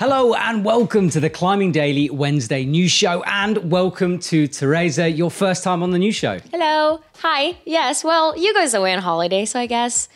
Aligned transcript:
Hello 0.00 0.32
and 0.32 0.64
welcome 0.64 1.10
to 1.10 1.20
the 1.20 1.28
Climbing 1.28 1.72
Daily 1.72 2.08
Wednesday 2.08 2.64
news 2.64 2.90
show, 2.90 3.22
and 3.24 3.70
welcome 3.70 4.18
to 4.20 4.46
Teresa, 4.46 5.10
your 5.10 5.30
first 5.30 5.62
time 5.62 5.82
on 5.82 5.90
the 5.90 5.98
news 5.98 6.14
show. 6.14 6.38
Hello. 6.50 7.02
Hi. 7.18 7.58
Yes, 7.66 8.02
well, 8.02 8.34
you 8.34 8.54
guys 8.54 8.74
are 8.74 8.78
away 8.78 8.94
on 8.94 9.02
holiday, 9.02 9.44
so 9.44 9.60
I 9.60 9.66
guess 9.66 10.08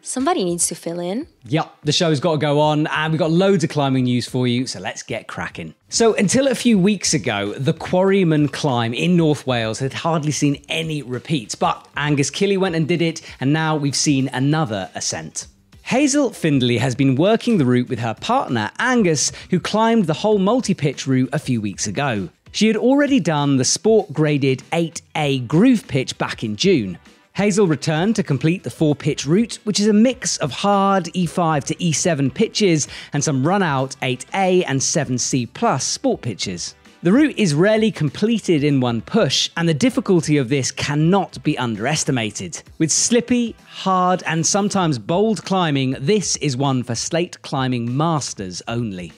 somebody 0.00 0.44
needs 0.44 0.68
to 0.68 0.76
fill 0.76 1.00
in. 1.00 1.26
Yep, 1.46 1.74
the 1.82 1.90
show's 1.90 2.20
got 2.20 2.34
to 2.34 2.38
go 2.38 2.60
on, 2.60 2.86
and 2.86 3.12
we've 3.12 3.18
got 3.18 3.32
loads 3.32 3.64
of 3.64 3.70
climbing 3.70 4.04
news 4.04 4.28
for 4.28 4.46
you, 4.46 4.64
so 4.68 4.78
let's 4.78 5.02
get 5.02 5.26
cracking. 5.26 5.74
So, 5.88 6.14
until 6.14 6.46
a 6.46 6.54
few 6.54 6.78
weeks 6.78 7.12
ago, 7.12 7.52
the 7.54 7.74
Quarryman 7.74 8.52
climb 8.52 8.94
in 8.94 9.16
North 9.16 9.44
Wales 9.44 9.80
had 9.80 9.92
hardly 9.92 10.30
seen 10.30 10.64
any 10.68 11.02
repeats, 11.02 11.56
but 11.56 11.88
Angus 11.96 12.30
Kille 12.30 12.60
went 12.60 12.76
and 12.76 12.86
did 12.86 13.02
it, 13.02 13.20
and 13.40 13.52
now 13.52 13.74
we've 13.74 13.96
seen 13.96 14.28
another 14.32 14.88
ascent. 14.94 15.48
Hazel 15.84 16.30
Findlay 16.30 16.78
has 16.78 16.94
been 16.94 17.16
working 17.16 17.58
the 17.58 17.64
route 17.64 17.88
with 17.88 17.98
her 17.98 18.14
partner, 18.14 18.70
Angus, 18.78 19.32
who 19.50 19.60
climbed 19.60 20.06
the 20.06 20.14
whole 20.14 20.38
multi 20.38 20.74
pitch 20.74 21.06
route 21.06 21.28
a 21.32 21.38
few 21.38 21.60
weeks 21.60 21.86
ago. 21.86 22.28
She 22.52 22.66
had 22.66 22.76
already 22.76 23.20
done 23.20 23.56
the 23.56 23.64
sport 23.64 24.12
graded 24.12 24.62
8A 24.72 25.46
groove 25.46 25.88
pitch 25.88 26.16
back 26.18 26.44
in 26.44 26.56
June. 26.56 26.98
Hazel 27.34 27.66
returned 27.66 28.14
to 28.16 28.22
complete 28.22 28.62
the 28.62 28.70
four 28.70 28.94
pitch 28.94 29.26
route, 29.26 29.58
which 29.64 29.80
is 29.80 29.86
a 29.86 29.92
mix 29.92 30.36
of 30.36 30.50
hard 30.50 31.04
E5 31.06 31.64
to 31.64 31.74
E7 31.76 32.32
pitches 32.32 32.88
and 33.14 33.24
some 33.24 33.46
run 33.46 33.62
out 33.62 33.96
8A 34.02 34.64
and 34.66 34.80
7C 34.80 35.48
plus 35.54 35.84
sport 35.84 36.20
pitches. 36.20 36.74
The 37.04 37.12
route 37.12 37.36
is 37.36 37.52
rarely 37.52 37.90
completed 37.90 38.62
in 38.62 38.78
one 38.78 39.00
push, 39.00 39.50
and 39.56 39.68
the 39.68 39.74
difficulty 39.74 40.36
of 40.36 40.48
this 40.48 40.70
cannot 40.70 41.42
be 41.42 41.58
underestimated. 41.58 42.62
With 42.78 42.92
slippy, 42.92 43.56
hard, 43.66 44.22
and 44.24 44.46
sometimes 44.46 45.00
bold 45.00 45.44
climbing, 45.44 45.96
this 45.98 46.36
is 46.36 46.56
one 46.56 46.84
for 46.84 46.94
slate 46.94 47.42
climbing 47.42 47.96
masters 47.96 48.62
only. 48.68 49.12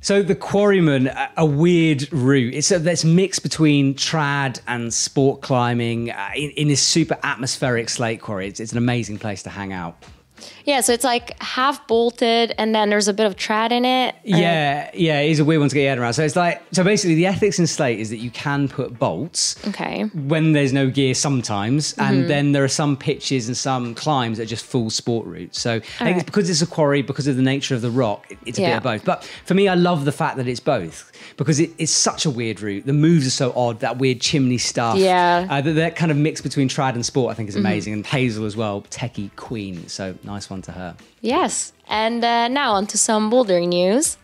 So 0.00 0.22
the 0.22 0.34
Quarryman, 0.34 1.14
a 1.36 1.44
weird 1.44 2.10
route. 2.14 2.54
It's 2.54 2.70
a 2.70 2.78
this 2.78 3.04
mix 3.04 3.38
between 3.38 3.92
trad 3.92 4.62
and 4.66 4.94
sport 4.94 5.42
climbing 5.42 6.10
uh, 6.10 6.30
in, 6.34 6.48
in, 6.52 6.68
this 6.68 6.82
super 6.82 7.18
atmospheric 7.22 7.90
slate 7.90 8.22
quarry. 8.22 8.48
It's, 8.48 8.58
it's 8.58 8.72
an 8.72 8.78
amazing 8.78 9.18
place 9.18 9.42
to 9.42 9.50
hang 9.50 9.74
out. 9.74 10.02
Yeah, 10.64 10.80
so 10.80 10.92
it's 10.92 11.04
like 11.04 11.40
half 11.42 11.86
bolted 11.86 12.54
and 12.58 12.74
then 12.74 12.90
there's 12.90 13.08
a 13.08 13.14
bit 13.14 13.26
of 13.26 13.36
trad 13.36 13.70
in 13.70 13.84
it. 13.84 14.14
Yeah, 14.24 14.90
yeah, 14.94 15.20
it's 15.20 15.40
a 15.40 15.44
weird 15.44 15.60
one 15.60 15.68
to 15.68 15.74
get 15.74 15.82
your 15.82 15.90
head 15.90 15.98
around. 15.98 16.12
So 16.12 16.24
it's 16.24 16.36
like, 16.36 16.62
so 16.72 16.84
basically 16.84 17.14
the 17.14 17.26
ethics 17.26 17.58
in 17.58 17.66
Slate 17.66 17.98
is 17.98 18.10
that 18.10 18.18
you 18.18 18.30
can 18.30 18.68
put 18.68 18.98
bolts. 18.98 19.56
Okay. 19.68 20.04
When 20.14 20.52
there's 20.52 20.72
no 20.72 20.90
gear 20.90 21.14
sometimes. 21.14 21.92
Mm-hmm. 21.94 22.00
And 22.02 22.30
then 22.30 22.52
there 22.52 22.64
are 22.64 22.68
some 22.68 22.96
pitches 22.96 23.48
and 23.48 23.56
some 23.56 23.94
climbs 23.94 24.38
that 24.38 24.44
are 24.44 24.46
just 24.46 24.64
full 24.64 24.90
sport 24.90 25.26
routes. 25.26 25.60
So 25.60 25.76
I 25.76 25.80
think 25.80 26.00
right. 26.00 26.16
it's 26.16 26.24
because 26.24 26.50
it's 26.50 26.62
a 26.62 26.66
quarry, 26.66 27.02
because 27.02 27.26
of 27.26 27.36
the 27.36 27.42
nature 27.42 27.74
of 27.74 27.82
the 27.82 27.90
rock, 27.90 28.26
it's 28.44 28.58
a 28.58 28.62
yeah. 28.62 28.68
bit 28.68 28.76
of 28.78 28.82
both. 28.82 29.04
But 29.04 29.24
for 29.44 29.54
me, 29.54 29.68
I 29.68 29.74
love 29.74 30.04
the 30.04 30.12
fact 30.12 30.36
that 30.36 30.48
it's 30.48 30.60
both 30.60 31.10
because 31.36 31.60
it, 31.60 31.70
it's 31.78 31.92
such 31.92 32.26
a 32.26 32.30
weird 32.30 32.60
route. 32.60 32.86
The 32.86 32.92
moves 32.92 33.26
are 33.26 33.30
so 33.30 33.52
odd, 33.56 33.80
that 33.80 33.98
weird 33.98 34.20
chimney 34.20 34.58
stuff. 34.58 34.98
Yeah. 34.98 35.46
Uh, 35.48 35.60
that, 35.60 35.72
that 35.72 35.96
kind 35.96 36.10
of 36.10 36.16
mix 36.16 36.40
between 36.40 36.68
trad 36.68 36.94
and 36.94 37.04
sport, 37.04 37.30
I 37.30 37.34
think 37.34 37.48
is 37.48 37.54
mm-hmm. 37.54 37.66
amazing. 37.66 37.92
Mm-hmm. 37.92 37.98
And 37.98 38.06
Hazel 38.06 38.44
as 38.44 38.56
well, 38.56 38.82
techie 38.82 39.34
queen. 39.36 39.88
So 39.88 40.14
nice 40.28 40.50
one 40.50 40.62
to 40.62 40.72
her. 40.72 40.90
Yes. 41.20 41.72
And 41.88 42.22
uh, 42.24 42.48
now 42.48 42.70
on 42.78 42.86
to 42.92 42.98
some 42.98 43.30
bouldering 43.30 43.68
news. 43.68 44.16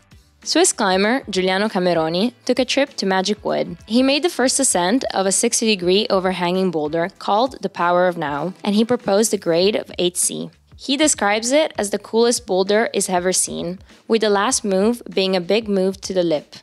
Swiss 0.44 0.72
climber 0.74 1.22
Giuliano 1.30 1.68
Cameroni 1.68 2.34
took 2.44 2.58
a 2.58 2.66
trip 2.66 2.90
to 2.98 3.06
Magic 3.06 3.38
Wood. 3.46 3.78
He 3.86 4.02
made 4.02 4.22
the 4.22 4.36
first 4.38 4.60
ascent 4.60 5.02
of 5.18 5.24
a 5.24 5.32
60 5.32 5.66
degree 5.74 6.06
overhanging 6.10 6.70
boulder 6.70 7.08
called 7.18 7.52
the 7.62 7.70
Power 7.70 8.06
of 8.06 8.18
Now, 8.18 8.52
and 8.62 8.74
he 8.74 8.84
proposed 8.84 9.32
a 9.32 9.38
grade 9.38 9.74
of 9.74 9.86
8C. 9.98 10.50
He 10.76 10.98
describes 10.98 11.50
it 11.50 11.72
as 11.78 11.88
the 11.90 11.98
coolest 12.10 12.46
boulder 12.46 12.90
is 12.92 13.08
ever 13.08 13.32
seen, 13.32 13.78
with 14.06 14.20
the 14.20 14.28
last 14.28 14.64
move 14.64 15.00
being 15.18 15.34
a 15.34 15.40
big 15.40 15.66
move 15.66 15.98
to 16.02 16.12
the 16.12 16.22
lip. 16.34 16.56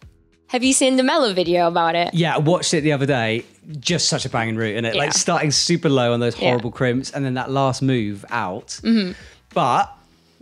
Have 0.54 0.64
you 0.64 0.74
seen 0.74 0.98
the 0.98 1.04
Mellow 1.12 1.34
video 1.34 1.68
about 1.68 1.96
it? 1.96 2.14
Yeah, 2.14 2.36
I 2.36 2.40
watched 2.40 2.74
it 2.76 2.82
the 2.82 2.92
other 2.92 3.08
day. 3.08 3.46
Just 3.80 4.10
such 4.10 4.26
a 4.26 4.30
banging 4.30 4.56
route, 4.56 4.76
and 4.76 4.86
it 4.86 4.96
yeah. 4.96 5.02
like 5.02 5.14
starting 5.14 5.52
super 5.52 5.90
low 5.90 6.14
on 6.14 6.20
those 6.20 6.36
horrible 6.36 6.72
yeah. 6.72 6.78
crimps, 6.78 7.12
and 7.12 7.24
then 7.24 7.36
that 7.36 7.52
last 7.52 7.82
move 7.82 8.26
out. 8.30 8.80
Mm-hmm. 8.84 9.12
But 9.54 9.96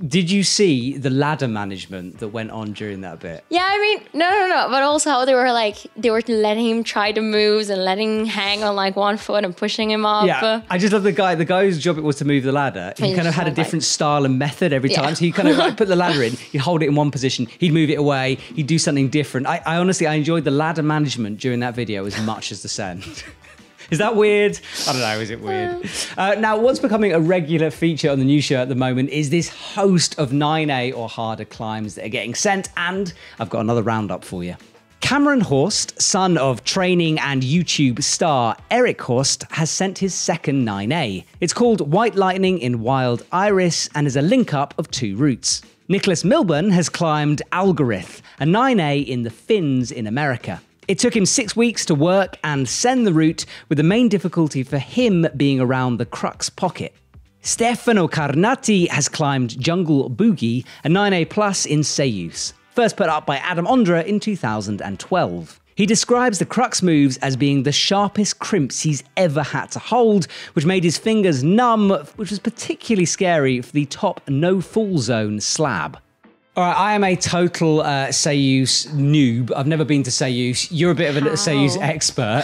did 0.08 0.32
you 0.32 0.44
see 0.44 0.98
the 0.98 1.10
ladder 1.10 1.48
management 1.48 2.20
that 2.20 2.30
went 2.30 2.52
on 2.52 2.72
during 2.74 3.02
that 3.02 3.20
bit? 3.20 3.44
Yeah, 3.50 3.66
I 3.66 3.78
mean, 3.80 4.08
no, 4.14 4.30
no, 4.30 4.48
no. 4.48 4.68
But 4.70 4.84
also 4.84 5.10
how 5.10 5.26
they 5.26 5.34
were 5.34 5.52
like, 5.52 5.78
they 5.98 6.10
were 6.10 6.22
letting 6.28 6.68
him 6.68 6.84
try 6.84 7.12
the 7.12 7.22
moves 7.22 7.70
and 7.70 7.84
letting 7.84 8.22
him 8.22 8.26
hang 8.26 8.64
on 8.64 8.76
like 8.76 8.96
one 8.96 9.18
foot 9.18 9.44
and 9.44 9.56
pushing 9.56 9.92
him 9.92 10.06
up. 10.06 10.26
Yeah, 10.26 10.62
I 10.70 10.78
just 10.78 10.94
love 10.94 11.04
the 11.04 11.12
guy. 11.12 11.36
The 11.36 11.46
guy 11.46 11.66
whose 11.66 11.80
job 11.80 11.98
it 11.98 12.04
was 12.04 12.18
to 12.18 12.26
move 12.26 12.44
the 12.44 12.52
ladder. 12.52 12.94
He, 12.98 13.14
kind 13.14 13.28
of 13.28 13.34
had 13.34 13.48
a 13.48 13.52
different 13.52 13.84
like, 13.84 13.90
style 13.90 14.26
and 14.26 14.40
method 14.40 14.72
every 14.72 14.90
time. 14.90 15.06
Yeah. 15.06 15.14
So 15.14 15.26
he 15.26 15.32
kind 15.32 15.50
of 15.50 15.58
like 15.58 15.76
put 15.76 15.88
the 15.88 15.96
ladder 16.04 16.24
in, 16.24 16.34
he'd 16.34 16.60
hold 16.60 16.82
it 16.82 16.88
in 16.88 16.96
one 16.96 17.12
position, 17.12 17.48
he'd 17.60 17.74
move 17.74 17.90
it 17.90 17.96
away, 17.96 18.36
he'd 18.56 18.68
do 18.68 18.80
something 18.80 19.10
different. 19.10 19.48
I, 19.48 19.62
I 19.66 19.78
honestly, 19.78 20.08
I 20.08 20.14
enjoyed 20.14 20.44
the 20.46 20.52
ladder 20.52 20.84
management 20.84 21.40
during 21.40 21.60
that 21.60 21.76
video 21.76 22.06
as 22.06 22.20
much 22.22 22.52
as 22.52 22.62
the 22.62 22.70
send. 22.70 23.04
Is 23.92 23.98
that 23.98 24.16
weird? 24.16 24.60
I 24.88 24.92
don't 24.92 25.02
know. 25.02 25.20
Is 25.20 25.30
it 25.30 25.42
weird? 25.42 25.90
Uh, 26.18 26.36
now, 26.36 26.58
what's 26.58 26.80
becoming 26.80 27.14
a 27.14 27.20
regular 27.20 27.72
feature 27.72 28.10
on 28.12 28.20
the 28.20 28.26
new 28.26 28.42
show 28.42 28.58
at 28.58 28.70
the 28.70 28.76
moment 28.76 29.10
is 29.10 29.30
this 29.30 29.50
host 29.50 30.18
of 30.20 30.32
9A 30.32 30.96
or 30.96 31.10
harder 31.10 31.46
climbs 31.46 31.96
that 31.96 32.06
are 32.06 32.10
getting 32.10 32.36
sent, 32.36 32.70
and 32.78 33.14
I've 33.40 33.50
got 33.50 33.62
another 33.62 33.82
roundup 33.82 34.24
for 34.24 34.44
you. 34.44 34.56
Cameron 35.02 35.42
Horst, 35.42 36.00
son 36.00 36.38
of 36.38 36.64
training 36.66 37.20
and 37.20 37.42
YouTube 37.42 38.04
star 38.04 38.56
Eric 38.70 39.02
Horst, 39.02 39.46
has 39.52 39.72
sent 39.72 39.98
his 39.98 40.14
second 40.14 40.68
9A. 40.68 41.24
It's 41.40 41.54
called 41.54 41.92
White 41.92 42.16
Lightning 42.16 42.60
in 42.60 42.82
Wild 42.82 43.26
Iris 43.32 43.90
and 43.96 44.06
is 44.06 44.18
a 44.18 44.22
link 44.22 44.54
up 44.54 44.74
of 44.78 44.92
two 44.92 45.16
routes. 45.16 45.64
Nicholas 45.88 46.24
Milburn 46.24 46.70
has 46.70 46.90
climbed 46.90 47.42
Algorith, 47.52 48.22
a 48.40 48.44
9A 48.46 49.08
in 49.08 49.24
the 49.24 49.32
Fins 49.32 49.92
in 49.92 50.06
America. 50.06 50.62
It 50.90 50.98
took 50.98 51.16
him 51.16 51.28
six 51.28 51.56
weeks 51.56 51.86
to 51.86 51.94
work 51.94 52.40
and 52.44 52.68
send 52.68 53.06
the 53.06 53.14
route, 53.14 53.46
with 53.70 53.78
the 53.78 53.84
main 53.84 54.10
difficulty 54.10 54.64
for 54.64 54.80
him 54.80 55.28
being 55.38 55.60
around 55.60 55.98
the 55.98 56.06
crux 56.08 56.50
pocket. 56.50 56.96
Stefano 57.42 58.08
Carnati 58.08 58.88
has 58.88 59.08
climbed 59.08 59.60
Jungle 59.60 60.10
Boogie, 60.10 60.66
a 60.84 60.90
9A 60.90 61.30
plus 61.30 61.68
in 61.68 61.82
Céüse, 61.82 62.54
first 62.74 62.98
put 62.98 63.08
up 63.08 63.28
by 63.28 63.38
Adam 63.38 63.68
Ondra 63.68 64.04
in 64.04 64.20
2012. 64.20 65.62
He 65.76 65.86
describes 65.86 66.40
the 66.40 66.46
crux 66.46 66.82
moves 66.82 67.18
as 67.18 67.38
being 67.38 67.62
the 67.62 67.72
sharpest 67.72 68.40
crimps 68.40 68.82
he's 68.82 69.04
ever 69.16 69.44
had 69.44 69.70
to 69.74 69.80
hold, 69.80 70.26
which 70.54 70.66
made 70.66 70.84
his 70.84 70.98
fingers 70.98 71.44
numb, 71.44 71.92
which 72.16 72.32
was 72.32 72.40
particularly 72.40 73.06
scary 73.06 73.62
for 73.62 73.74
the 73.74 73.86
top 73.86 74.28
no 74.28 74.60
fall 74.60 74.98
zone 74.98 75.40
slab. 75.40 76.00
All 76.60 76.66
right, 76.66 76.78
I 76.78 76.94
am 76.94 77.06
a 77.06 77.16
total 77.16 77.80
uh, 77.80 78.08
Céüse 78.08 78.90
noob. 78.90 79.50
I've 79.56 79.66
never 79.66 79.86
been 79.86 80.04
to 80.04 80.10
Céüse. 80.10 80.68
You're 80.70 80.92
a 80.92 80.94
bit 80.94 81.16
of 81.16 81.16
a 81.16 81.30
How? 81.30 81.36
Céüse 81.36 81.78
expert. 81.80 82.44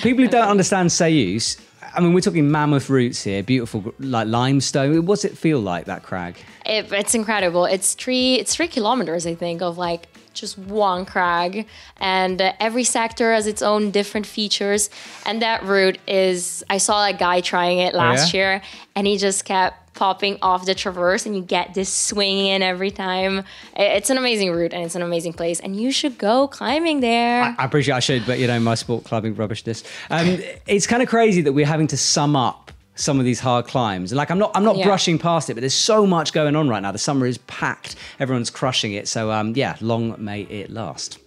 People 0.00 0.24
who 0.24 0.30
don't 0.30 0.48
understand 0.48 0.88
Céüse, 0.88 1.60
I 1.94 2.00
mean, 2.00 2.14
we're 2.14 2.22
talking 2.22 2.50
mammoth 2.50 2.88
roots 2.88 3.22
here, 3.22 3.42
beautiful 3.42 3.92
like 3.98 4.26
limestone. 4.26 5.04
What's 5.04 5.26
it 5.26 5.36
feel 5.36 5.60
like 5.60 5.84
that 5.84 6.02
crag? 6.02 6.38
It, 6.64 6.90
it's 6.90 7.14
incredible. 7.14 7.66
It's 7.66 7.92
three. 7.92 8.36
It's 8.36 8.54
three 8.54 8.68
kilometers, 8.68 9.26
I 9.26 9.34
think, 9.34 9.60
of 9.60 9.76
like 9.76 10.08
just 10.36 10.58
one 10.58 11.04
crag, 11.04 11.66
and 11.98 12.40
uh, 12.40 12.52
every 12.60 12.84
sector 12.84 13.32
has 13.32 13.46
its 13.46 13.62
own 13.62 13.90
different 13.90 14.26
features. 14.26 14.90
And 15.24 15.42
that 15.42 15.62
route 15.64 15.98
is. 16.06 16.64
I 16.70 16.78
saw 16.78 17.06
a 17.06 17.12
guy 17.12 17.40
trying 17.40 17.78
it 17.78 17.94
last 17.94 18.32
yeah? 18.32 18.38
year, 18.38 18.62
and 18.94 19.06
he 19.06 19.18
just 19.18 19.44
kept 19.44 19.86
popping 19.96 20.38
off 20.42 20.64
the 20.66 20.74
traverse 20.74 21.26
and 21.26 21.34
you 21.34 21.42
get 21.42 21.74
this 21.74 21.92
swing 21.92 22.46
in 22.46 22.62
every 22.62 22.92
time. 22.92 23.42
It's 23.74 24.10
an 24.10 24.18
amazing 24.18 24.52
route 24.52 24.72
and 24.72 24.84
it's 24.84 24.94
an 24.94 25.02
amazing 25.02 25.32
place 25.32 25.58
and 25.58 25.74
you 25.74 25.90
should 25.90 26.18
go 26.18 26.46
climbing 26.46 27.00
there. 27.00 27.42
I, 27.42 27.56
I 27.58 27.64
appreciate 27.64 27.94
I 27.94 28.00
should, 28.00 28.24
but 28.26 28.38
you 28.38 28.46
know, 28.46 28.60
my 28.60 28.74
sport 28.76 29.04
climbing 29.04 29.34
rubbishness. 29.34 29.82
Um, 30.10 30.38
it's 30.66 30.86
kind 30.86 31.02
of 31.02 31.08
crazy 31.08 31.40
that 31.42 31.52
we're 31.52 31.66
having 31.66 31.88
to 31.88 31.96
sum 31.96 32.36
up 32.36 32.70
some 32.96 33.20
of 33.20 33.24
these 33.24 33.38
hard 33.38 33.66
climbs. 33.66 34.12
Like 34.12 34.30
I'm 34.30 34.38
not 34.38 34.50
I'm 34.54 34.64
not 34.64 34.76
yeah. 34.76 34.86
brushing 34.86 35.18
past 35.18 35.48
it, 35.48 35.54
but 35.54 35.60
there's 35.60 35.74
so 35.74 36.06
much 36.06 36.32
going 36.32 36.56
on 36.56 36.68
right 36.68 36.80
now. 36.80 36.90
The 36.90 36.98
summer 36.98 37.26
is 37.26 37.38
packed. 37.38 37.94
Everyone's 38.18 38.50
crushing 38.50 38.92
it. 38.92 39.06
So 39.06 39.30
um, 39.30 39.52
yeah, 39.54 39.76
long 39.80 40.16
may 40.18 40.42
it 40.42 40.70
last. 40.70 41.18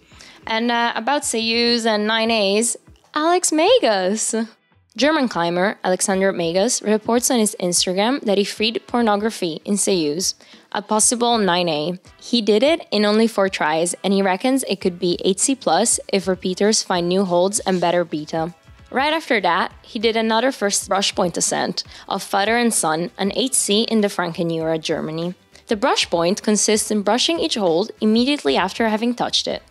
And 0.46 0.70
uh, 0.70 0.92
about 0.96 1.22
Céüse 1.22 1.86
and 1.86 2.08
9As, 2.08 2.76
Alex 3.14 3.50
Megos. 3.50 4.48
German 4.96 5.28
climber 5.28 5.78
Alexander 5.84 6.32
Megos 6.32 6.84
reports 6.84 7.30
on 7.30 7.38
his 7.38 7.54
Instagram 7.60 8.20
that 8.22 8.38
he 8.38 8.44
freed 8.44 8.82
pornography 8.88 9.60
in 9.64 9.74
Céüse, 9.74 10.34
a 10.72 10.82
possible 10.82 11.38
9A. 11.38 12.00
He 12.20 12.42
did 12.42 12.64
it 12.64 12.86
in 12.90 13.04
only 13.04 13.28
four 13.28 13.48
tries, 13.48 13.94
and 14.02 14.12
he 14.12 14.20
reckons 14.20 14.64
it 14.64 14.80
could 14.80 14.98
be 14.98 15.16
8C 15.24 15.60
plus 15.60 16.00
if 16.12 16.26
repeaters 16.26 16.82
find 16.82 17.08
new 17.08 17.24
holds 17.24 17.60
and 17.60 17.80
better 17.80 18.04
beta. 18.04 18.52
Right 18.90 19.12
after 19.12 19.40
that, 19.40 19.72
he 19.82 20.00
did 20.00 20.16
another 20.16 20.50
first 20.50 20.88
brush 20.88 21.14
point 21.14 21.36
ascent 21.36 21.84
of 22.08 22.24
Father 22.24 22.56
and 22.56 22.74
Son, 22.74 23.12
an 23.18 23.30
8C 23.30 23.86
in 23.86 24.00
the 24.00 24.08
Frankenjura, 24.08 24.80
Germany. 24.80 25.34
The 25.68 25.76
brush 25.76 26.10
point 26.10 26.42
consists 26.42 26.90
in 26.90 27.02
brushing 27.02 27.38
each 27.38 27.54
hold 27.54 27.92
immediately 28.00 28.56
after 28.56 28.88
having 28.88 29.14
touched 29.14 29.46
it. 29.46 29.62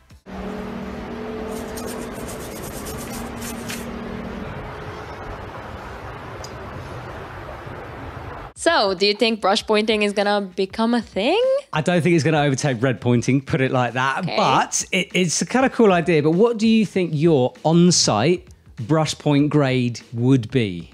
So, 8.55 8.93
do 8.93 9.05
you 9.05 9.13
think 9.13 9.41
brush 9.41 9.65
pointing 9.67 10.03
is 10.03 10.13
gonna 10.13 10.39
become 10.41 10.93
a 10.93 11.01
thing? 11.01 11.41
I 11.73 11.81
don't 11.81 12.01
think 12.01 12.15
it's 12.15 12.23
to 12.23 12.39
overtake 12.39 12.81
red 12.81 13.01
pointing, 13.01 13.41
put 13.41 13.59
it 13.59 13.71
like 13.71 13.93
that. 13.93 14.19
Okay. 14.19 14.37
But 14.37 14.85
it, 14.93 15.09
it's 15.13 15.41
a 15.41 15.45
kind 15.45 15.65
of 15.65 15.73
cool 15.73 15.91
idea. 15.91 16.23
But 16.23 16.31
what 16.31 16.57
do 16.57 16.67
you 16.67 16.85
think 16.85 17.11
your 17.13 17.53
on 17.63 17.91
site 17.91 18.47
brush 18.79 19.17
point 19.17 19.49
grade 19.49 20.01
would 20.13 20.49
be? 20.51 20.91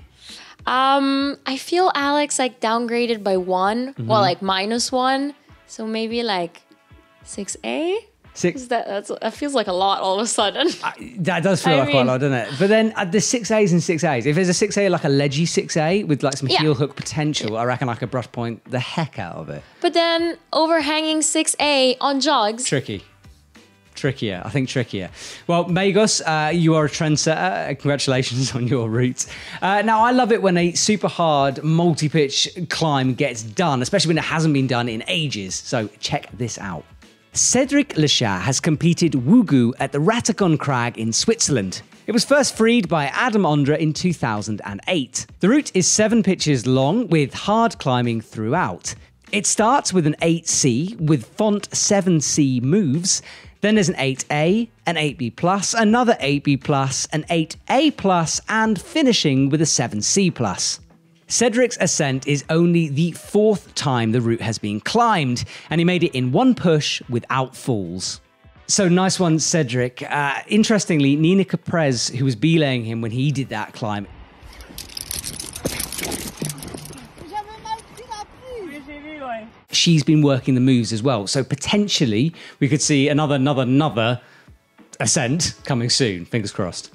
Um, 0.66 1.38
I 1.46 1.58
feel 1.58 1.92
Alex 1.94 2.40
like 2.40 2.60
downgraded 2.60 3.24
by 3.24 3.38
one, 3.38 3.94
mm-hmm. 3.94 4.08
well, 4.08 4.22
like 4.22 4.42
minus 4.42 4.92
one. 4.92 5.36
So 5.68 5.86
maybe 5.86 6.24
like 6.24 6.62
6A? 7.26 7.98
Six. 8.36 8.66
That 8.68 8.86
that's, 8.86 9.12
that 9.22 9.34
feels 9.34 9.54
like 9.54 9.68
a 9.68 9.74
lot 9.74 10.02
all 10.02 10.20
of 10.20 10.22
a 10.22 10.28
sudden. 10.28 10.68
that 11.20 11.42
does 11.42 11.64
feel 11.64 11.76
I 11.76 11.78
like 11.78 11.88
mean, 11.88 11.96
quite 11.96 12.02
a 12.02 12.06
lot, 12.06 12.20
doesn't 12.20 12.38
it? 12.38 12.60
But 12.60 12.68
then 12.68 12.92
uh, 12.98 13.06
the 13.06 13.22
six 13.22 13.50
A's 13.50 13.72
and 13.72 13.82
six 13.82 14.04
A's. 14.04 14.26
If 14.26 14.36
there's 14.36 14.50
a 14.50 14.54
six 14.54 14.78
A 14.78 14.90
like 14.90 15.06
a 15.06 15.10
ledgy 15.10 15.46
six 15.46 15.78
A 15.78 16.04
with 16.04 16.22
like 16.22 16.36
some 16.36 16.50
yeah. 16.50 16.60
heel 16.60 16.74
hook 16.74 16.98
potential, 16.98 17.52
yeah. 17.52 17.60
I 17.60 17.64
reckon 17.64 17.88
I 17.88 17.96
could 17.96 18.12
brush 18.12 18.30
point 18.34 18.62
the 18.70 18.80
heck 18.80 19.20
out 19.20 19.38
of 19.38 19.50
it. 19.50 19.64
But 19.80 19.94
then 19.94 20.38
overhanging 20.52 21.22
six 21.22 21.56
A 21.62 21.96
on 22.02 22.20
jogs. 22.20 22.66
Tricky. 22.66 23.06
Trickier, 23.96 24.42
I 24.44 24.50
think 24.50 24.70
trickier. 24.70 25.10
Well, 25.48 25.66
Megos, 25.66 26.22
uh, 26.22 26.52
you 26.52 26.76
are 26.76 26.86
a 26.86 26.90
trendsetter. 26.90 27.68
Congratulations 27.80 28.54
on 28.54 28.68
your 28.68 28.90
route. 28.90 29.26
Uh, 29.62 29.82
now, 29.82 30.02
I 30.02 30.12
love 30.12 30.32
it 30.32 30.42
when 30.42 30.58
a 30.58 30.74
super 30.74 31.08
hard 31.08 31.64
multi 31.64 32.10
pitch 32.10 32.50
climb 32.70 33.14
gets 33.14 33.42
done, 33.42 33.82
especially 33.82 34.10
when 34.10 34.18
it 34.18 34.26
hasn't 34.26 34.54
been 34.54 34.68
done 34.68 34.90
in 34.90 35.04
ages. 35.08 35.56
So, 35.56 35.88
check 36.00 36.30
this 36.38 36.58
out. 36.58 36.86
Cedric 37.34 37.90
Lechat 37.96 38.42
has 38.42 38.62
competed 38.62 39.12
WoGü 39.12 39.74
at 39.80 39.92
the 39.92 40.00
Ratikon 40.00 40.58
Crag 40.58 40.98
in 40.98 41.12
Switzerland. 41.12 41.82
It 42.08 42.14
was 42.14 42.24
first 42.24 42.56
freed 42.56 42.88
by 42.88 43.08
Adam 43.08 43.44
Ondra 43.44 43.78
in 43.78 43.92
2008. 43.92 45.26
The 45.40 45.50
route 45.50 45.72
is 45.74 45.88
seven 45.88 46.24
pitches 46.24 46.66
long 46.66 47.08
with 47.08 47.34
hard 47.34 47.78
climbing 47.80 48.22
throughout. 48.22 48.96
It 49.32 49.46
starts 49.46 49.92
with 49.92 50.08
an 50.08 50.16
8C 50.22 50.98
with 51.02 51.26
font 51.26 51.70
7C 51.72 52.62
moves. 52.62 53.22
Then 53.66 53.74
there's 53.74 53.90
an 53.90 53.96
8A, 53.96 54.70
an 54.86 54.96
8B 54.96 55.38
plus, 55.38 55.74
another 55.74 56.14
8B 56.22 56.64
plus, 56.64 57.08
an 57.08 57.24
8A 57.32 57.98
plus, 57.98 58.40
and 58.48 58.80
finishing 58.80 59.50
with 59.50 59.60
a 59.60 59.66
7C 59.66 60.36
plus. 60.36 60.80
Cedric's 61.26 61.76
ascent 61.82 62.28
is 62.28 62.46
only 62.52 62.90
the 62.90 63.14
fourth 63.14 63.74
time 63.74 64.12
the 64.12 64.22
route 64.22 64.42
has 64.42 64.60
been 64.60 64.80
climbed, 64.82 65.46
and 65.72 65.82
he 65.82 65.86
made 65.86 66.04
it 66.04 66.16
in 66.16 66.32
one 66.32 66.54
push 66.54 67.02
without 67.10 67.56
falls. 67.56 68.22
So 68.68 68.88
nice 68.88 69.20
one, 69.20 69.40
Cedric. 69.40 70.04
Uh, 70.12 70.44
interestingly, 70.48 71.16
Nina 71.16 71.44
Caprez, 71.44 72.16
who 72.16 72.24
was 72.24 72.36
belaying 72.36 72.86
him 72.86 73.02
when 73.02 73.10
he 73.10 73.32
did 73.32 73.50
that 73.50 73.74
climb, 73.74 74.06
she's 79.72 80.04
been 80.04 80.22
working 80.22 80.56
the 80.56 80.62
moves 80.62 80.94
as 80.94 81.02
well. 81.02 81.28
So 81.28 81.44
potentially 81.44 82.34
we 82.60 82.68
could 82.68 82.82
see 82.82 83.10
another, 83.10 83.36
another, 83.36 83.64
another 83.64 84.22
ascent 85.00 85.56
coming 85.66 85.90
soon. 85.90 86.26
Fingers 86.26 86.52
crossed. 86.52 86.92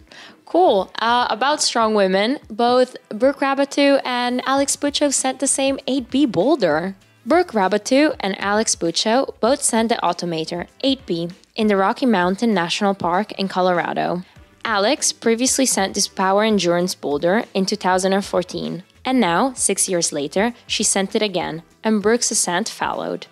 Cool. 0.46 0.90
Uh, 0.98 1.28
about 1.30 1.62
strong 1.62 1.94
women, 1.94 2.38
both 2.48 2.96
Brooke 3.10 3.38
Rabatou 3.38 4.00
and 4.04 4.42
Alex 4.46 4.76
Puccio 4.76 5.12
sent 5.12 5.38
the 5.38 5.46
same 5.46 5.78
8B 5.86 6.32
boulder. 6.32 6.96
Brooke 7.24 7.52
Rabatou 7.52 8.16
and 8.18 8.40
Alex 8.40 8.74
Puccio 8.74 9.34
both 9.40 9.62
sent 9.62 9.90
the 9.90 10.00
Automator 10.02 10.66
8B 10.82 11.32
in 11.54 11.68
the 11.68 11.76
Rocky 11.76 12.06
Mountain 12.06 12.52
National 12.52 12.94
Park 12.94 13.30
in 13.32 13.46
Colorado. 13.46 14.24
Alex 14.64 15.12
previously 15.12 15.66
sent 15.66 15.94
this 15.94 16.08
power 16.08 16.42
endurance 16.42 16.94
boulder 16.94 17.44
in 17.54 17.64
2014, 17.64 18.82
and 19.04 19.20
now, 19.20 19.52
six 19.54 19.88
years 19.88 20.12
later, 20.12 20.52
she 20.66 20.82
sent 20.82 21.14
it 21.14 21.22
again, 21.22 21.62
and 21.82 22.02
Brooke's 22.02 22.30
ascent 22.30 22.68
followed. 22.68 23.26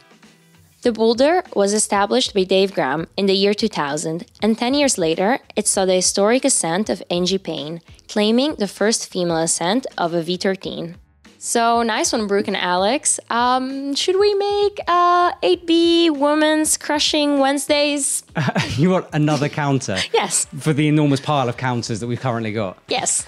The 0.82 0.92
boulder 0.92 1.42
was 1.54 1.72
established 1.72 2.34
by 2.34 2.44
Dave 2.44 2.72
Graham 2.72 3.08
in 3.16 3.26
the 3.26 3.34
year 3.34 3.52
2000, 3.52 4.24
and 4.40 4.56
10 4.56 4.74
years 4.74 4.96
later, 4.96 5.40
it 5.56 5.66
saw 5.66 5.84
the 5.84 5.94
historic 5.94 6.44
ascent 6.44 6.88
of 6.88 7.02
Angie 7.10 7.38
Payne, 7.38 7.80
claiming 8.08 8.54
the 8.54 8.68
first 8.68 9.10
female 9.10 9.38
ascent 9.38 9.86
of 9.98 10.14
a 10.14 10.22
V13. 10.22 10.94
So 11.40 11.82
nice 11.82 12.12
one, 12.12 12.26
Brooke 12.26 12.48
and 12.48 12.56
Alex. 12.56 13.20
Um, 13.30 13.94
should 13.94 14.18
we 14.18 14.34
make 14.34 14.80
uh, 14.88 15.32
8B 15.42 16.16
Women's 16.16 16.76
Crushing 16.76 17.38
Wednesdays? 17.38 18.24
you 18.76 18.90
want 18.90 19.06
another 19.12 19.48
counter? 19.48 19.98
yes. 20.12 20.46
For 20.58 20.72
the 20.72 20.88
enormous 20.88 21.20
pile 21.20 21.48
of 21.48 21.56
counters 21.56 22.00
that 22.00 22.08
we've 22.08 22.20
currently 22.20 22.52
got? 22.52 22.78
Yes. 22.88 23.24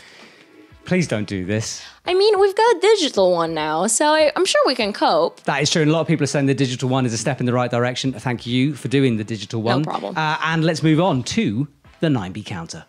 Please 0.90 1.06
don't 1.06 1.28
do 1.28 1.44
this. 1.44 1.84
I 2.04 2.14
mean, 2.14 2.40
we've 2.40 2.56
got 2.56 2.76
a 2.76 2.80
digital 2.80 3.30
one 3.30 3.54
now, 3.54 3.86
so 3.86 4.06
I, 4.06 4.32
am 4.34 4.44
sure 4.44 4.60
we 4.66 4.74
can 4.74 4.92
cope. 4.92 5.40
That 5.44 5.62
is 5.62 5.70
true. 5.70 5.82
And 5.82 5.90
a 5.92 5.94
lot 5.94 6.00
of 6.00 6.08
people 6.08 6.24
are 6.24 6.26
saying 6.26 6.46
the 6.46 6.52
digital 6.54 6.88
one 6.88 7.06
is 7.06 7.12
a 7.12 7.16
step 7.16 7.38
in 7.38 7.46
the 7.46 7.52
right 7.52 7.70
direction. 7.70 8.12
Thank 8.12 8.44
you 8.44 8.74
for 8.74 8.88
doing 8.88 9.16
the 9.16 9.22
digital 9.22 9.62
one. 9.62 9.82
No 9.82 9.84
problem. 9.88 10.18
Uh, 10.18 10.36
and 10.42 10.64
let's 10.64 10.82
move 10.82 11.00
on 11.00 11.22
to 11.22 11.68
the 12.00 12.08
9B 12.08 12.44
counter. 12.44 12.84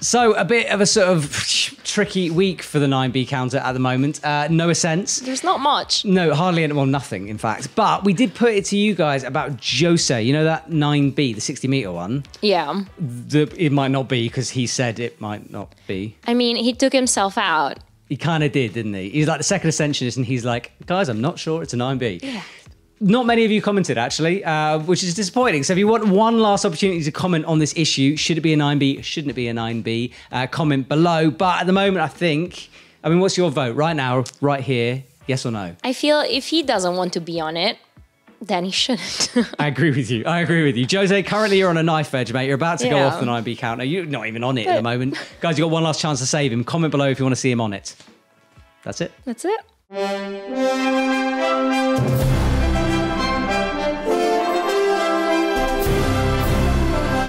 So, 0.00 0.32
a 0.32 0.44
bit 0.44 0.66
of 0.70 0.80
a 0.80 0.86
sort 0.86 1.10
of 1.10 1.77
tricky 1.98 2.30
week 2.30 2.62
for 2.62 2.78
the 2.78 2.86
9B 2.86 3.26
counter 3.26 3.56
at 3.56 3.72
the 3.72 3.80
moment. 3.80 4.24
Uh, 4.24 4.46
no 4.46 4.70
ascents. 4.70 5.18
There's 5.18 5.42
not 5.42 5.58
much. 5.58 6.04
No, 6.04 6.32
hardly 6.32 6.62
any, 6.62 6.72
well, 6.72 6.86
nothing, 6.86 7.26
in 7.26 7.38
fact. 7.38 7.74
But 7.74 8.04
we 8.04 8.12
did 8.12 8.36
put 8.36 8.54
it 8.54 8.66
to 8.66 8.76
you 8.76 8.94
guys 8.94 9.24
about 9.24 9.60
Jose. 9.64 10.22
You 10.22 10.32
know 10.32 10.44
that 10.44 10.70
9B, 10.70 11.34
the 11.34 11.40
60 11.40 11.66
meter 11.66 11.90
one? 11.90 12.22
Yeah. 12.40 12.84
The, 13.00 13.52
it 13.56 13.72
might 13.72 13.88
not 13.90 14.08
be 14.08 14.28
because 14.28 14.50
he 14.50 14.68
said 14.68 15.00
it 15.00 15.20
might 15.20 15.50
not 15.50 15.74
be. 15.88 16.16
I 16.24 16.34
mean, 16.34 16.54
he 16.54 16.72
took 16.72 16.92
himself 16.92 17.36
out. 17.36 17.80
He 18.08 18.16
kind 18.16 18.44
of 18.44 18.52
did, 18.52 18.74
didn't 18.74 18.94
he? 18.94 19.10
He's 19.10 19.26
like 19.26 19.38
the 19.38 19.44
second 19.44 19.68
ascensionist, 19.68 20.16
and 20.16 20.24
he's 20.24 20.44
like, 20.44 20.70
guys, 20.86 21.08
I'm 21.08 21.20
not 21.20 21.40
sure 21.40 21.64
it's 21.64 21.74
a 21.74 21.76
9B. 21.76 22.22
Yeah. 22.22 22.42
Not 23.00 23.26
many 23.26 23.44
of 23.44 23.50
you 23.50 23.62
commented 23.62 23.96
actually, 23.96 24.44
uh, 24.44 24.80
which 24.80 25.04
is 25.04 25.14
disappointing. 25.14 25.62
So 25.62 25.72
if 25.72 25.78
you 25.78 25.86
want 25.86 26.08
one 26.08 26.40
last 26.40 26.64
opportunity 26.64 27.02
to 27.04 27.12
comment 27.12 27.44
on 27.44 27.58
this 27.58 27.72
issue, 27.76 28.16
should 28.16 28.38
it 28.38 28.40
be 28.40 28.52
a 28.52 28.56
9B? 28.56 29.04
Shouldn't 29.04 29.30
it 29.30 29.34
be 29.34 29.48
a 29.48 29.54
9B? 29.54 30.12
Uh, 30.32 30.46
comment 30.48 30.88
below. 30.88 31.30
But 31.30 31.60
at 31.60 31.66
the 31.66 31.72
moment, 31.72 31.98
I 31.98 32.08
think, 32.08 32.70
I 33.04 33.08
mean, 33.08 33.20
what's 33.20 33.36
your 33.36 33.50
vote 33.50 33.76
right 33.76 33.94
now, 33.94 34.24
right 34.40 34.60
here? 34.60 35.04
Yes 35.26 35.46
or 35.46 35.52
no? 35.52 35.76
I 35.84 35.92
feel 35.92 36.20
if 36.20 36.48
he 36.48 36.62
doesn't 36.62 36.96
want 36.96 37.12
to 37.12 37.20
be 37.20 37.38
on 37.38 37.56
it, 37.56 37.78
then 38.40 38.64
he 38.64 38.70
shouldn't. 38.70 39.32
I 39.58 39.66
agree 39.68 39.90
with 39.90 40.10
you. 40.10 40.24
I 40.24 40.40
agree 40.40 40.64
with 40.64 40.76
you. 40.76 40.86
Jose, 40.90 41.22
currently 41.22 41.58
you're 41.58 41.70
on 41.70 41.76
a 41.76 41.82
knife 41.82 42.14
edge, 42.14 42.32
mate. 42.32 42.46
You're 42.46 42.54
about 42.54 42.78
to 42.80 42.86
yeah. 42.86 42.92
go 42.92 43.06
off 43.06 43.20
the 43.20 43.26
9B 43.26 43.58
counter. 43.58 43.84
You're 43.84 44.06
not 44.06 44.26
even 44.26 44.42
on 44.42 44.58
it 44.58 44.64
but, 44.64 44.72
at 44.72 44.76
the 44.76 44.82
moment. 44.82 45.18
Guys, 45.40 45.58
you 45.58 45.64
got 45.64 45.70
one 45.70 45.82
last 45.82 46.00
chance 46.00 46.18
to 46.20 46.26
save 46.26 46.52
him. 46.52 46.64
Comment 46.64 46.90
below 46.90 47.08
if 47.08 47.18
you 47.18 47.24
want 47.24 47.34
to 47.34 47.40
see 47.40 47.50
him 47.50 47.60
on 47.60 47.72
it. 47.72 47.94
That's 48.82 49.00
it. 49.00 49.12
That's 49.24 49.44
it. 49.44 49.60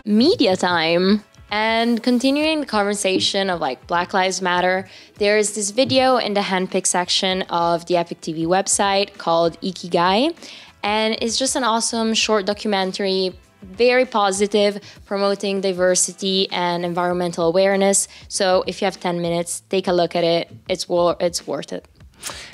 Media 0.10 0.58
time. 0.58 1.24
And 1.52 2.02
continuing 2.02 2.62
the 2.62 2.66
conversation 2.66 3.50
of 3.50 3.60
like 3.60 3.86
Black 3.88 4.14
Lives 4.14 4.42
Matter, 4.42 4.88
there 5.18 5.38
is 5.38 5.54
this 5.54 5.70
video 5.70 6.18
in 6.18 6.34
the 6.34 6.42
handpick 6.42 6.86
section 6.88 7.44
of 7.44 7.86
the 7.86 7.96
Epic 7.98 8.22
TV 8.22 8.46
website 8.46 9.18
called 9.18 9.60
Ikigai. 9.62 10.36
And 10.84 11.16
it's 11.22 11.38
just 11.38 11.56
an 11.56 11.64
awesome 11.64 12.14
short 12.14 12.46
documentary, 12.46 13.36
very 13.62 14.06
positive, 14.06 14.80
promoting 15.06 15.62
diversity 15.62 16.50
and 16.52 16.86
environmental 16.86 17.48
awareness. 17.48 18.08
So 18.30 18.64
if 18.66 18.82
you 18.82 18.86
have 18.86 19.00
10 19.00 19.22
minutes, 19.22 19.62
take 19.70 19.88
a 19.88 19.94
look 19.94 20.16
at 20.16 20.24
it. 20.24 20.52
It's, 20.68 20.90
wo- 20.90 21.18
it's 21.20 21.46
worth 21.46 21.72
it. 21.72 21.88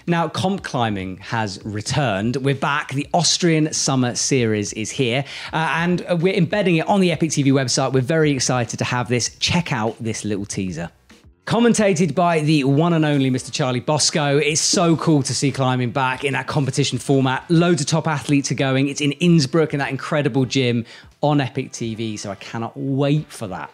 Now, 0.07 0.27
comp 0.27 0.63
climbing 0.63 1.17
has 1.17 1.59
returned. 1.63 2.37
We're 2.37 2.55
back. 2.55 2.93
The 2.93 3.07
Austrian 3.13 3.73
Summer 3.73 4.15
Series 4.15 4.73
is 4.73 4.91
here, 4.91 5.25
uh, 5.53 5.71
and 5.75 6.05
we're 6.21 6.35
embedding 6.35 6.77
it 6.77 6.87
on 6.87 6.99
the 7.01 7.11
Epic 7.11 7.31
TV 7.31 7.47
website. 7.47 7.93
We're 7.93 8.01
very 8.01 8.31
excited 8.31 8.77
to 8.79 8.85
have 8.85 9.09
this. 9.09 9.35
Check 9.39 9.71
out 9.71 9.95
this 9.99 10.23
little 10.25 10.45
teaser. 10.45 10.91
Commentated 11.45 12.15
by 12.15 12.39
the 12.39 12.63
one 12.63 12.91
and 12.93 13.05
only 13.05 13.29
Mr. 13.29 13.51
Charlie 13.51 13.79
Boscoe. 13.79 14.37
It's 14.39 14.59
so 14.59 14.95
cool 14.95 15.21
to 15.21 15.35
see 15.35 15.51
climbing 15.51 15.91
back 15.91 16.23
in 16.23 16.33
that 16.33 16.47
competition 16.47 16.97
format. 16.97 17.45
Loads 17.51 17.81
of 17.81 17.87
top 17.87 18.07
athletes 18.07 18.51
are 18.51 18.55
going. 18.55 18.87
It's 18.87 18.99
in 18.99 19.11
Innsbruck 19.13 19.73
in 19.73 19.77
that 19.79 19.91
incredible 19.91 20.45
gym 20.45 20.85
on 21.21 21.39
Epic 21.39 21.71
TV, 21.71 22.17
so 22.17 22.31
I 22.31 22.35
cannot 22.35 22.73
wait 22.75 23.31
for 23.31 23.47
that. 23.47 23.69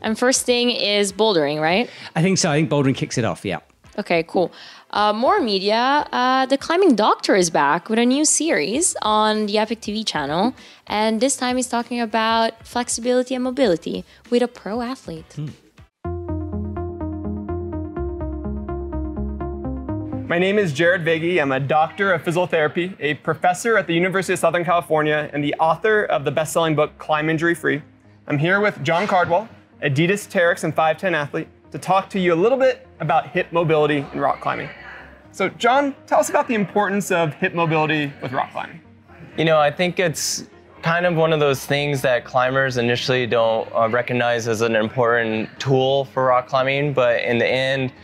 And 0.00 0.18
first 0.18 0.44
thing 0.44 0.70
is 0.70 1.12
bouldering, 1.12 1.60
right? 1.60 1.88
I 2.16 2.22
think 2.22 2.38
so. 2.38 2.50
I 2.50 2.56
think 2.56 2.70
bouldering 2.70 2.96
kicks 2.96 3.16
it 3.18 3.24
off, 3.24 3.44
yeah. 3.44 3.60
Okay, 3.98 4.24
cool. 4.26 4.50
Uh, 4.92 5.10
more 5.10 5.40
media. 5.40 6.06
Uh, 6.12 6.44
the 6.44 6.58
Climbing 6.58 6.94
Doctor 6.94 7.34
is 7.34 7.48
back 7.48 7.88
with 7.88 7.98
a 7.98 8.04
new 8.04 8.26
series 8.26 8.94
on 9.00 9.46
the 9.46 9.56
Epic 9.56 9.80
TV 9.80 10.06
channel, 10.06 10.54
and 10.86 11.18
this 11.18 11.34
time 11.34 11.56
he's 11.56 11.66
talking 11.66 11.98
about 11.98 12.66
flexibility 12.66 13.34
and 13.34 13.42
mobility 13.42 14.04
with 14.28 14.42
a 14.42 14.48
pro 14.48 14.82
athlete. 14.82 15.32
Hmm. 15.34 15.48
My 20.28 20.38
name 20.38 20.58
is 20.58 20.74
Jared 20.74 21.04
Vagy. 21.04 21.40
I'm 21.40 21.52
a 21.52 21.60
doctor 21.60 22.12
of 22.12 22.22
physiotherapy, 22.22 22.94
a 23.00 23.14
professor 23.14 23.78
at 23.78 23.86
the 23.86 23.94
University 23.94 24.34
of 24.34 24.38
Southern 24.38 24.64
California, 24.64 25.30
and 25.32 25.42
the 25.42 25.54
author 25.54 26.04
of 26.04 26.24
the 26.26 26.30
best 26.30 26.52
selling 26.52 26.74
book 26.74 26.96
Climb 26.98 27.30
Injury 27.30 27.54
Free. 27.54 27.82
I'm 28.26 28.38
here 28.38 28.60
with 28.60 28.82
Jon 28.82 29.06
Cardwell, 29.06 29.48
Adidas 29.82 30.28
Terrex 30.28 30.64
and 30.64 30.74
510 30.74 31.14
athlete, 31.14 31.48
to 31.70 31.78
talk 31.78 32.10
to 32.10 32.20
you 32.20 32.34
a 32.34 32.36
little 32.36 32.58
bit 32.58 32.86
about 33.00 33.28
hip 33.28 33.52
mobility 33.52 34.04
in 34.12 34.20
rock 34.20 34.42
climbing. 34.42 34.68
So, 35.34 35.48
John, 35.48 35.96
tell 36.06 36.20
us 36.20 36.28
about 36.28 36.46
the 36.46 36.54
importance 36.54 37.10
of 37.10 37.32
hip 37.32 37.54
mobility 37.54 38.12
with 38.20 38.32
rock 38.32 38.52
climbing. 38.52 38.82
You 39.38 39.46
know, 39.46 39.58
I 39.58 39.70
think 39.70 39.98
it's 39.98 40.46
kind 40.82 41.06
of 41.06 41.16
one 41.16 41.32
of 41.32 41.40
those 41.40 41.64
things 41.64 42.02
that 42.02 42.26
climbers 42.26 42.76
initially 42.76 43.26
don't 43.26 43.66
uh, 43.74 43.88
recognize 43.88 44.46
as 44.46 44.60
an 44.60 44.76
important 44.76 45.48
tool 45.58 46.04
for 46.06 46.26
rock 46.26 46.48
climbing, 46.48 46.92
but 46.92 47.22
in 47.22 47.38
the 47.38 47.46
end, 47.46 47.94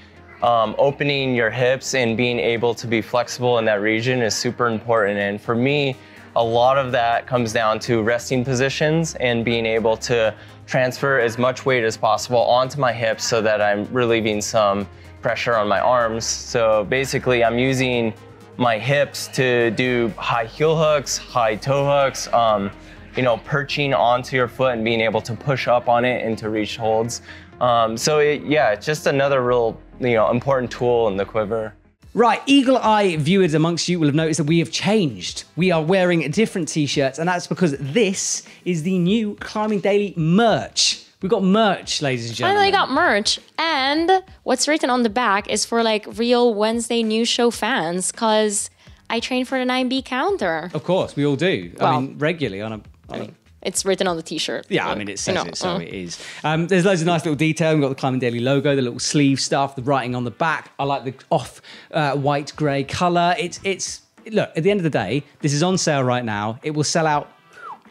um, 0.43 0.75
opening 0.79 1.35
your 1.35 1.51
hips 1.51 1.95
and 1.95 2.17
being 2.17 2.39
able 2.39 2.73
to 2.75 2.87
be 2.87 3.03
flexible 3.03 3.59
in 3.59 3.67
that 3.67 3.83
region 3.83 4.23
is 4.23 4.35
super 4.35 4.67
important. 4.67 5.19
And 5.19 5.39
for 5.39 5.55
me, 5.55 5.97
a 6.39 6.45
lot 6.45 6.79
of 6.79 6.93
that 6.93 7.27
comes 7.27 7.53
down 7.53 7.81
to 7.81 8.01
resting 8.01 8.45
positions 8.45 9.17
and 9.17 9.45
being 9.45 9.67
able 9.67 9.97
to 9.97 10.33
transfer 10.69 11.19
as 11.19 11.37
much 11.37 11.67
weight 11.67 11.83
as 11.83 11.97
possible 11.97 12.39
onto 12.39 12.79
my 12.79 12.93
hips 12.93 13.25
so 13.25 13.43
that 13.43 13.61
I'm 13.61 13.93
relieving 13.93 14.41
some 14.41 14.89
pressure 15.21 15.57
on 15.57 15.67
my 15.67 15.81
arms. 15.81 16.25
So 16.25 16.85
basically, 16.85 17.43
I'm 17.43 17.59
using 17.59 18.15
my 18.57 18.79
hips 18.79 19.27
to 19.35 19.73
do 19.73 20.13
high 20.17 20.45
heel 20.45 20.77
hooks, 20.77 21.19
high 21.19 21.57
toe 21.57 21.85
hooks, 21.85 22.33
um, 22.33 22.71
you 23.17 23.25
know, 23.25 23.39
perching 23.39 23.93
onto 23.93 24.37
your 24.37 24.47
foot 24.47 24.75
and 24.75 24.85
being 24.85 25.01
able 25.01 25.21
to 25.23 25.35
push 25.35 25.67
up 25.67 25.89
on 25.89 26.05
it 26.05 26.25
and 26.25 26.39
to 26.39 26.51
reach 26.51 26.77
holds. 26.77 27.21
Um, 27.61 27.97
so 27.97 28.21
it, 28.21 28.43
yeah, 28.45 28.71
it's 28.71 28.87
just 28.87 29.09
another 29.09 29.43
real, 29.43 29.81
you 29.99 30.15
know, 30.15 30.31
important 30.31 30.71
tool 30.71 31.09
in 31.09 31.17
the 31.17 31.25
quiver. 31.25 31.75
Right, 32.19 32.43
eagle 32.47 32.79
eye 32.79 33.15
viewers 33.17 33.55
amongst 33.55 33.89
you 33.89 34.01
will 34.01 34.09
have 34.09 34.15
noticed 34.17 34.39
that 34.39 34.49
we 34.49 34.59
have 34.59 34.73
changed. 34.73 35.45
We 35.55 35.71
are 35.71 35.81
wearing 35.81 36.29
different 36.33 36.67
t 36.67 36.85
shirts, 36.87 37.21
and 37.21 37.29
that's 37.29 37.47
because 37.47 37.77
this 37.79 38.43
is 38.65 38.83
the 38.83 38.99
new 38.99 39.37
Climbing 39.37 39.79
Daily 39.79 40.15
merch. 40.17 41.05
We've 41.23 41.31
got 41.31 41.45
merch, 41.45 42.03
ladies 42.03 42.27
and 42.27 42.35
gentlemen. 42.35 42.57
Finally 42.57 42.73
got 42.73 42.91
merch. 42.91 43.39
And 43.57 44.25
what's 44.43 44.67
written 44.67 44.91
on 44.91 45.05
the 45.05 45.11
back 45.11 45.49
is 45.49 45.65
for 45.65 45.85
like 45.85 46.09
real 46.19 46.55
Wednesday 46.55 47.05
news 47.05 47.29
show 47.29 47.53
fans 47.53 48.11
because 48.11 48.69
I 49.09 49.21
train 49.21 49.45
for 49.45 49.57
the 49.57 49.65
9B 49.65 50.05
counter. 50.05 50.73
Of 50.75 50.83
course, 50.83 51.15
we 51.15 51.25
all 51.25 51.37
do. 51.37 51.71
I 51.81 52.01
mean, 52.01 52.19
regularly 52.19 52.63
on 52.63 52.73
a. 52.73 52.81
On 53.11 53.21
a 53.21 53.31
It's 53.63 53.85
written 53.85 54.07
on 54.07 54.17
the 54.17 54.23
t 54.23 54.39
shirt. 54.39 54.67
yeah, 54.69 54.89
I 54.89 54.95
mean, 54.95 55.09
it 55.09 55.19
says 55.19 55.35
You 55.37 55.43
know, 55.43 55.49
it, 55.49 55.57
so 55.57 55.71
uh. 55.71 55.79
it 55.79 55.89
is. 55.89 56.23
Um, 56.45 56.69
there's 56.69 56.85
loads 56.85 57.01
of 57.01 57.07
nice 57.07 57.25
little 57.25 57.37
detail. 57.37 57.75
We've 57.75 57.83
got 57.83 57.89
the 57.89 57.95
Climbing 57.95 58.21
Daily 58.21 58.41
logo, 58.41 58.77
the 58.77 58.83
little 58.83 59.01
sleeve 59.01 59.41
stuff, 59.41 59.75
the 59.77 59.83
writing 59.83 60.15
on 60.15 60.25
the 60.25 60.31
back. 60.31 60.73
I 60.79 60.85
like 60.85 61.05
the 61.05 61.15
off 61.31 61.61
uh, 61.91 62.15
white 62.17 62.53
grey 62.57 62.85
colour. 62.85 63.35
It's, 63.39 63.59
it's, 63.65 64.03
look, 64.31 64.51
at 64.57 64.63
the 64.63 64.71
end 64.71 64.79
of 64.79 64.85
the 64.85 64.91
day, 64.91 65.25
this 65.41 65.53
is 65.53 65.63
on 65.63 65.77
sale 65.77 66.03
right 66.05 66.25
now. 66.25 66.61
It 66.63 66.71
will 66.73 66.85
sell 66.85 67.07
out 67.07 67.31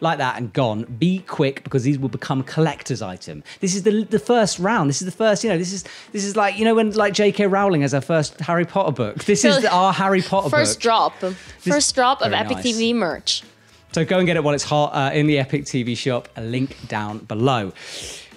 like 0.00 0.18
that 0.18 0.38
and 0.38 0.52
gone. 0.52 0.84
Be 0.84 1.20
quick 1.20 1.64
because 1.64 1.82
these 1.82 1.98
will 1.98 2.08
become 2.08 2.42
collector's 2.42 3.02
item. 3.02 3.42
This 3.60 3.74
is 3.74 3.82
the 3.82 4.04
the 4.04 4.18
first 4.18 4.58
round. 4.58 4.88
This 4.88 5.02
is 5.02 5.06
the 5.06 5.12
first. 5.16 5.44
You 5.44 5.50
know, 5.50 5.58
this 5.58 5.72
is 5.72 5.84
this 6.12 6.24
is 6.24 6.36
like 6.36 6.56
you 6.58 6.64
know 6.64 6.74
when 6.74 6.92
like 6.92 7.14
J.K. 7.14 7.46
Rowling 7.46 7.82
has 7.82 7.92
her 7.92 8.00
first 8.00 8.38
Harry 8.40 8.64
Potter 8.64 8.92
book. 8.92 9.24
This 9.24 9.44
is 9.44 9.56
So, 9.56 9.60
the, 9.62 9.72
our 9.72 9.92
Harry 9.92 10.22
Potter 10.22 10.50
First 10.50 10.76
book. 10.76 10.82
drop. 10.82 11.14
First 11.58 11.94
drop 11.94 12.22
of 12.22 12.32
Epic 12.32 12.58
nice. 12.58 12.66
TV 12.66 12.94
merch. 12.94 13.42
So 13.92 14.04
go 14.04 14.18
and 14.18 14.26
get 14.26 14.36
it 14.36 14.44
while 14.44 14.54
it's 14.54 14.64
hot 14.64 14.94
uh, 14.94 15.12
in 15.14 15.26
the 15.26 15.38
Epic 15.38 15.64
TV 15.64 15.96
shop. 15.96 16.28
A 16.36 16.42
link 16.42 16.76
down 16.88 17.18
below. 17.20 17.72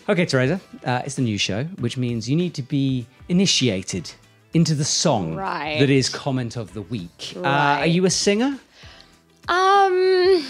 Okay, 0.10 0.26
Teresa, 0.26 0.60
uh, 0.86 1.02
it's 1.06 1.16
the 1.16 1.22
new 1.22 1.38
show, 1.38 1.64
which 1.80 1.98
means 1.98 2.30
you 2.30 2.36
need 2.36 2.54
to 2.56 2.62
be 2.64 3.06
initiated 3.30 4.12
into 4.54 4.76
the 4.76 4.84
song 4.84 5.36
Right. 5.36 5.80
that 5.80 5.90
is 5.90 6.10
comment 6.10 6.58
of 6.58 6.74
the 6.74 6.82
week. 6.82 7.34
Uh, 7.38 7.42
are 7.48 7.86
you 7.86 8.06
a 8.06 8.10
singer? 8.10 8.58
Um, 9.48 10.46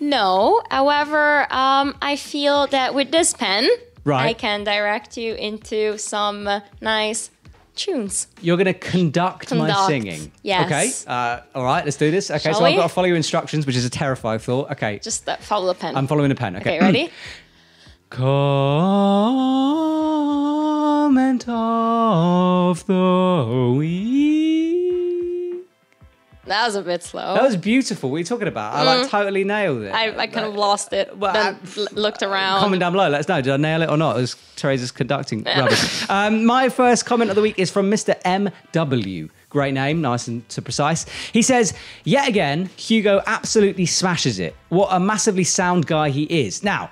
no. 0.00 0.62
However, 0.70 1.52
um, 1.52 1.96
I 2.02 2.16
feel 2.16 2.66
that 2.68 2.94
with 2.94 3.10
this 3.10 3.32
pen, 3.34 3.68
Right. 4.04 4.26
I 4.26 4.32
can 4.34 4.64
direct 4.64 5.16
you 5.16 5.34
into 5.34 5.96
some 5.96 6.48
nice 6.82 7.30
tunes. 7.74 8.28
You're 8.40 8.56
going 8.56 8.66
to 8.66 8.74
conduct, 8.74 9.52
my 9.54 9.86
singing. 9.86 10.32
yes. 10.42 10.66
Okay. 10.66 11.10
Uh, 11.10 11.40
all 11.54 11.64
right, 11.64 11.84
let's 11.84 11.96
do 11.96 12.10
this. 12.10 12.30
Okay, 12.30 12.38
Shall 12.38 12.54
so 12.54 12.64
I've 12.64 12.76
got 12.76 12.84
to 12.84 12.88
follow 12.88 13.06
your 13.06 13.16
instructions, 13.16 13.66
which 13.66 13.76
is 13.76 13.84
a 13.84 13.90
terrifying 13.90 14.38
thought. 14.38 14.70
Okay. 14.72 14.98
Just 15.00 15.28
uh, 15.28 15.36
follow 15.36 15.66
the 15.66 15.74
pen. 15.74 15.96
I'm 15.96 16.06
following 16.06 16.28
the 16.28 16.34
pen. 16.34 16.56
Okay. 16.56 16.76
okay, 16.76 16.84
ready? 16.84 17.10
Comment 18.10 19.08
of 21.48 22.86
the 22.86 23.74
week. 23.76 25.03
That 26.46 26.66
was 26.66 26.74
a 26.76 26.82
bit 26.82 27.02
slow. 27.02 27.34
That 27.34 27.42
was 27.42 27.56
beautiful. 27.56 28.10
What 28.10 28.16
are 28.16 28.18
you 28.20 28.24
talking 28.24 28.48
about? 28.48 28.74
I 28.74 28.82
like 28.82 29.08
totally 29.08 29.44
nailed 29.44 29.82
it. 29.82 29.92
Mm. 29.92 29.94
I, 29.94 30.18
I 30.18 30.26
kind 30.26 30.46
of 30.46 30.54
lost 30.54 30.92
it. 30.92 31.16
Well, 31.16 31.32
then 31.32 31.58
l- 31.76 31.86
looked 31.92 32.22
around. 32.22 32.60
Comment 32.60 32.80
down 32.80 32.92
below. 32.92 33.08
Let 33.08 33.20
us 33.20 33.28
know. 33.28 33.40
Did 33.40 33.52
I 33.52 33.56
nail 33.56 33.82
it 33.82 33.88
or 33.90 33.96
not? 33.96 34.16
As 34.18 34.36
Teresa's 34.56 34.90
conducting 34.90 35.42
rubbish. 35.44 36.08
um, 36.10 36.44
my 36.44 36.68
first 36.68 37.06
comment 37.06 37.30
of 37.30 37.36
the 37.36 37.42
week 37.42 37.58
is 37.58 37.70
from 37.70 37.90
Mr. 37.90 38.20
MW. 38.22 39.30
Great 39.50 39.74
name, 39.74 40.00
nice 40.00 40.26
and 40.26 40.46
to 40.48 40.60
precise. 40.60 41.06
He 41.32 41.40
says, 41.42 41.74
yet 42.02 42.28
again, 42.28 42.66
Hugo 42.76 43.22
absolutely 43.26 43.86
smashes 43.86 44.38
it. 44.40 44.56
What 44.68 44.88
a 44.90 44.98
massively 44.98 45.44
sound 45.44 45.86
guy 45.86 46.10
he 46.10 46.24
is. 46.24 46.64
Now, 46.64 46.90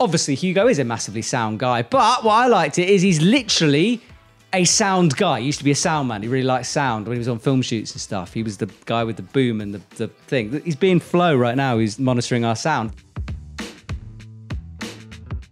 obviously, 0.00 0.34
Hugo 0.34 0.66
is 0.66 0.80
a 0.80 0.84
massively 0.84 1.22
sound 1.22 1.60
guy, 1.60 1.82
but 1.82 2.24
what 2.24 2.32
I 2.34 2.46
liked 2.48 2.78
it 2.80 2.88
is 2.88 3.00
he's 3.02 3.20
literally 3.22 4.00
a 4.52 4.64
sound 4.64 5.16
guy. 5.16 5.40
He 5.40 5.46
used 5.46 5.58
to 5.58 5.64
be 5.64 5.70
a 5.70 5.76
sound 5.76 6.08
man. 6.08 6.22
He 6.22 6.28
really 6.28 6.44
liked 6.44 6.66
sound 6.66 7.06
when 7.06 7.14
he 7.14 7.18
was 7.18 7.28
on 7.28 7.38
film 7.38 7.62
shoots 7.62 7.92
and 7.92 8.00
stuff. 8.00 8.34
He 8.34 8.42
was 8.42 8.58
the 8.58 8.70
guy 8.86 9.04
with 9.04 9.16
the 9.16 9.22
boom 9.22 9.60
and 9.60 9.74
the, 9.74 9.80
the 9.96 10.08
thing. 10.08 10.60
He's 10.64 10.76
being 10.76 11.00
flow 11.00 11.36
right 11.36 11.56
now. 11.56 11.78
He's 11.78 11.98
monitoring 11.98 12.44
our 12.44 12.56
sound. 12.56 12.92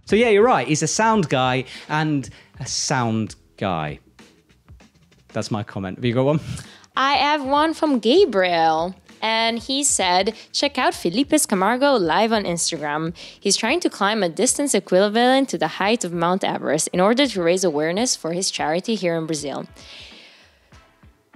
So 0.07 0.17
yeah, 0.17 0.31
you're 0.31 0.45
right. 0.45 0.67
He's 0.67 0.83
a 0.83 0.89
sound 0.89 1.29
guy 1.29 1.65
and 1.89 2.29
a 2.61 2.67
sound 2.67 3.37
guy. 3.57 3.99
That's 5.29 5.51
my 5.51 5.63
comment. 5.63 5.99
Have 5.99 6.05
you 6.05 6.15
got 6.15 6.25
one? 6.25 6.41
I 6.97 7.13
have 7.13 7.45
one 7.45 7.75
from 7.75 7.99
Gabriel. 7.99 8.95
And 9.23 9.59
he 9.59 9.85
said, 9.85 10.35
check 10.53 10.79
out 10.79 10.95
Felipe 10.95 11.35
Camargo 11.49 11.95
live 11.95 12.33
on 12.33 12.45
Instagram. 12.45 13.15
He's 13.17 13.57
trying 13.57 13.81
to 13.81 13.91
climb 13.91 14.23
a 14.23 14.29
distance 14.29 14.75
equivalent 14.75 15.49
to 15.51 15.59
the 15.59 15.69
height 15.69 16.05
of 16.05 16.13
Mount 16.13 16.45
Everest 16.45 16.89
in 16.89 17.01
order 17.01 17.27
to 17.27 17.43
raise 17.43 17.65
awareness 17.65 18.17
for 18.17 18.33
his 18.33 18.51
charity 18.51 18.95
here 18.95 19.17
in 19.17 19.27
Brazil. 19.27 19.67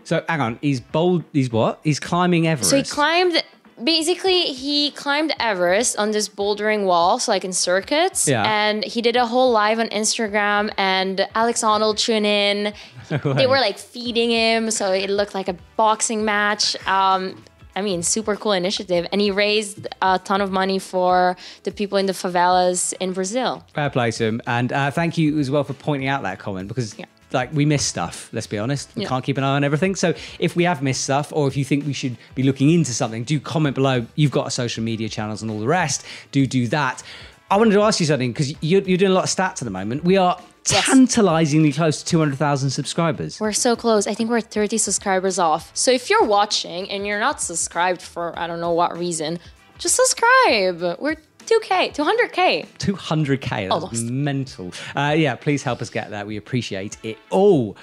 So 0.04 0.24
hang 0.28 0.40
on. 0.40 0.58
He's 0.60 0.80
bold. 0.80 1.24
He's 1.32 1.50
what? 1.50 1.80
He's 1.84 2.00
climbing 2.00 2.46
Everest. 2.46 2.70
So 2.70 2.76
he 2.76 2.82
climbed, 2.82 3.42
basically, 3.82 4.42
he 4.52 4.90
climbed 4.92 5.32
Everest 5.38 5.96
on 5.98 6.10
this 6.10 6.28
bouldering 6.28 6.84
wall, 6.84 7.18
so 7.18 7.32
like 7.32 7.44
in 7.44 7.52
circuits. 7.52 8.26
Yeah. 8.26 8.42
And 8.44 8.84
he 8.84 9.00
did 9.00 9.16
a 9.16 9.26
whole 9.26 9.50
live 9.50 9.78
on 9.78 9.88
Instagram, 9.88 10.72
and 10.76 11.26
Alex 11.34 11.62
Honnold 11.62 11.98
tuned 11.98 12.26
in. 12.26 12.74
they 13.36 13.46
were 13.46 13.60
like 13.60 13.78
feeding 13.78 14.30
him, 14.30 14.70
so 14.70 14.92
it 14.92 15.10
looked 15.10 15.34
like 15.34 15.48
a 15.48 15.56
boxing 15.76 16.24
match. 16.24 16.76
Um, 16.86 17.42
I 17.74 17.82
mean, 17.82 18.02
super 18.02 18.36
cool 18.36 18.52
initiative. 18.52 19.06
And 19.12 19.20
he 19.20 19.30
raised 19.30 19.86
a 20.02 20.18
ton 20.18 20.40
of 20.40 20.50
money 20.50 20.78
for 20.78 21.36
the 21.64 21.70
people 21.72 21.98
in 21.98 22.06
the 22.06 22.12
favelas 22.12 22.92
in 23.00 23.12
Brazil. 23.12 23.64
Fair 23.74 23.90
play 23.90 24.10
to 24.12 24.24
him, 24.24 24.42
and 24.46 24.72
uh, 24.72 24.90
thank 24.90 25.16
you 25.18 25.38
as 25.38 25.50
well 25.50 25.64
for 25.64 25.72
pointing 25.74 26.08
out 26.08 26.22
that 26.22 26.38
comment 26.38 26.68
because. 26.68 26.98
Yeah. 26.98 27.06
Like 27.34 27.50
we 27.54 27.64
miss 27.64 27.82
stuff. 27.82 28.28
Let's 28.34 28.46
be 28.46 28.58
honest. 28.58 28.90
We 28.94 29.04
Yeah. 29.04 29.08
can't 29.08 29.24
keep 29.24 29.38
an 29.38 29.44
eye 29.44 29.56
on 29.56 29.64
everything. 29.64 29.94
So 29.94 30.12
if 30.38 30.54
we 30.54 30.64
have 30.64 30.82
missed 30.82 31.02
stuff, 31.04 31.32
or 31.32 31.48
if 31.48 31.56
you 31.56 31.64
think 31.64 31.86
we 31.86 31.94
should 31.94 32.18
be 32.34 32.42
looking 32.42 32.68
into 32.68 32.92
something, 32.92 33.24
do 33.24 33.40
comment 33.40 33.74
below. 33.74 34.04
You've 34.16 34.32
got 34.32 34.44
our 34.44 34.50
social 34.50 34.84
media 34.84 35.08
channels 35.08 35.40
and 35.40 35.50
all 35.50 35.58
the 35.58 35.66
rest. 35.66 36.04
Do 36.30 36.46
do 36.46 36.68
that. 36.68 37.02
I 37.50 37.56
wanted 37.56 37.72
to 37.72 37.80
ask 37.80 38.00
you 38.00 38.04
something 38.06 38.32
because 38.32 38.52
you're, 38.62 38.82
you're 38.82 38.98
doing 38.98 39.12
a 39.12 39.14
lot 39.14 39.24
of 39.24 39.30
stats 39.30 39.62
at 39.62 39.64
the 39.64 39.70
moment. 39.70 40.04
We 40.04 40.18
are 40.18 40.38
Yes. 40.70 40.86
tantalizingly 40.86 41.72
close 41.72 41.98
to 42.02 42.04
200,000 42.04 42.70
subscribers. 42.70 43.40
We're 43.40 43.52
so 43.52 43.74
close. 43.74 44.06
I 44.06 44.14
think 44.14 44.30
we're 44.30 44.40
30 44.40 44.78
subscribers 44.78 45.38
off. 45.38 45.70
So 45.74 45.90
if 45.90 46.08
you're 46.08 46.24
watching 46.24 46.90
and 46.90 47.06
you're 47.06 47.18
not 47.20 47.40
subscribed 47.40 48.00
for 48.02 48.38
I 48.38 48.46
don't 48.46 48.60
know 48.60 48.72
what 48.72 48.96
reason, 48.96 49.38
just 49.78 49.96
subscribe. 49.96 50.98
We're 51.00 51.16
2K, 51.46 51.94
200K. 51.94 52.66
200k. 52.78 53.40
That's 53.48 53.72
Almost. 53.72 54.04
mental. 54.04 54.72
Uh, 54.94 55.14
yeah, 55.16 55.34
please 55.34 55.62
help 55.62 55.82
us 55.82 55.90
get 55.90 56.10
that. 56.10 56.26
We 56.26 56.36
appreciate 56.36 56.96
it 57.02 57.18
all. 57.30 57.76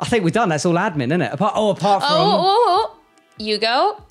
I 0.00 0.06
think 0.06 0.24
we're 0.24 0.30
done. 0.30 0.48
That's 0.48 0.66
all 0.66 0.74
admin, 0.74 1.06
isn't 1.08 1.22
it? 1.22 1.32
Apart, 1.32 1.52
oh, 1.56 1.70
apart 1.70 2.02
from. 2.02 2.12
Oh, 2.12 2.16
oh, 2.16 2.96
oh, 2.96 3.00
you 3.38 3.58
go. 3.58 4.02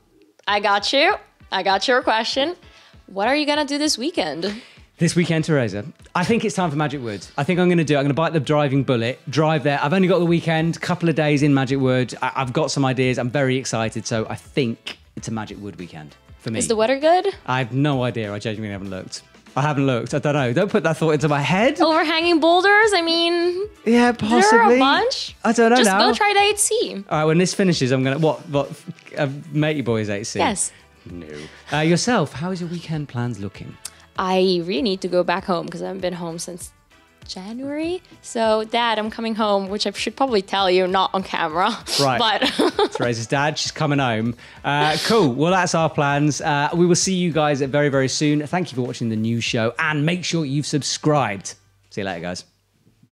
I 0.47 0.59
got 0.61 0.93
you. 0.93 1.15
I 1.51 1.63
got 1.63 1.87
your 1.87 2.01
question. 2.01 2.55
What 3.07 3.27
are 3.27 3.35
you 3.35 3.45
gonna 3.45 3.65
do 3.65 3.77
this 3.77 3.97
weekend? 3.97 4.61
This 4.97 5.15
weekend, 5.15 5.45
Teresa, 5.45 5.85
I 6.17 6.23
think 6.23 6.43
it's 6.43 6.55
time 6.55 6.71
for 6.71 6.75
Magic 6.77 7.01
Wood. 7.01 7.25
I 7.37 7.43
think 7.43 7.59
I'm 7.59 7.67
going 7.67 7.77
to 7.77 7.83
do 7.83 7.93
it. 7.93 7.97
I'm 7.97 8.03
going 8.05 8.09
to 8.09 8.13
bite 8.15 8.33
the 8.33 8.39
driving 8.39 8.83
bullet, 8.83 9.19
drive 9.29 9.61
there. 9.63 9.79
I've 9.81 9.93
only 9.93 10.07
got 10.07 10.17
the 10.17 10.25
weekend, 10.25 10.81
couple 10.81 11.09
of 11.09 11.15
days 11.15 11.43
in 11.43 11.53
Magic 11.53 11.79
Wood. 11.79 12.15
I- 12.23 12.31
I've 12.37 12.53
got 12.53 12.71
some 12.71 12.83
ideas. 12.85 13.19
I'm 13.19 13.29
very 13.29 13.55
excited. 13.57 14.07
So 14.07 14.25
I 14.27 14.33
think 14.35 14.97
it's 15.15 15.27
a 15.27 15.31
Magic 15.31 15.59
Wood 15.61 15.75
weekend 15.77 16.15
for 16.39 16.49
me. 16.49 16.57
Is 16.57 16.67
the 16.67 16.75
weather 16.75 16.97
good? 16.99 17.27
I 17.45 17.59
have 17.59 17.71
no 17.71 18.03
idea. 18.03 18.33
I 18.33 18.39
genuinely 18.39 18.71
haven't 18.71 18.89
looked. 18.89 19.21
I 19.55 19.61
haven't 19.61 19.85
looked. 19.85 20.13
I 20.15 20.19
don't 20.19 20.33
know. 20.33 20.53
Don't 20.53 20.71
put 20.71 20.81
that 20.83 20.97
thought 20.97 21.11
into 21.11 21.27
my 21.29 21.41
head. 21.41 21.79
Overhanging 21.79 22.39
boulders? 22.39 22.91
I 22.95 23.01
mean, 23.03 23.67
Yeah, 23.85 24.11
possibly. 24.11 24.41
there 24.41 24.61
are 24.61 24.71
a 24.73 24.79
bunch. 24.79 25.35
I 25.43 25.51
don't 25.51 25.69
know 25.69 25.77
Just 25.77 25.89
now. 25.89 25.99
go 25.99 26.13
try 26.15 26.33
the 26.33 26.39
8C. 26.55 27.05
All 27.09 27.19
right, 27.19 27.25
when 27.25 27.37
this 27.37 27.53
finishes, 27.53 27.91
I'm 27.91 28.03
gonna 28.03 28.17
what 28.19 28.47
what 28.49 28.69
uh, 29.17 29.27
matey 29.51 29.81
boys 29.81 30.09
8C. 30.09 30.35
Yes. 30.37 30.71
No. 31.09 31.27
Uh, 31.71 31.77
yourself, 31.81 32.33
how 32.33 32.51
is 32.51 32.59
your 32.61 32.69
weekend 32.69 33.07
plans 33.07 33.39
looking? 33.39 33.75
I 34.17 34.61
really 34.65 34.81
need 34.81 35.01
to 35.01 35.07
go 35.07 35.23
back 35.23 35.45
home 35.45 35.65
because 35.65 35.81
I 35.81 35.87
haven't 35.87 36.01
been 36.01 36.13
home 36.13 36.39
since 36.39 36.71
January. 37.27 38.01
So, 38.21 38.63
Dad, 38.63 38.97
I'm 38.99 39.09
coming 39.11 39.35
home, 39.35 39.69
which 39.69 39.85
I 39.85 39.91
should 39.91 40.15
probably 40.15 40.41
tell 40.41 40.71
you, 40.71 40.87
not 40.87 41.11
on 41.13 41.23
camera. 41.23 41.77
Right. 41.99 42.19
But 42.19 42.93
Theresa's 42.97 43.25
dad. 43.27 43.57
She's 43.57 43.71
coming 43.71 43.97
home. 43.99 44.35
Uh, 44.63 44.97
cool. 45.05 45.33
Well, 45.33 45.51
that's 45.51 45.73
our 45.73 45.89
plans. 45.89 46.41
Uh, 46.41 46.69
we 46.75 46.85
will 46.85 46.95
see 46.95 47.15
you 47.15 47.31
guys 47.31 47.59
very, 47.61 47.89
very 47.89 48.07
soon. 48.07 48.45
Thank 48.45 48.71
you 48.71 48.75
for 48.75 48.83
watching 48.83 49.09
the 49.09 49.15
new 49.15 49.41
show 49.41 49.73
and 49.79 50.05
make 50.05 50.23
sure 50.23 50.45
you've 50.45 50.67
subscribed. 50.67 51.55
See 51.89 52.01
you 52.01 52.05
later, 52.05 52.21
guys. 52.21 52.45